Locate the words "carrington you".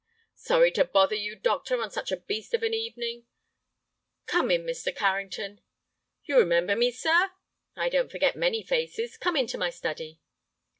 4.95-6.39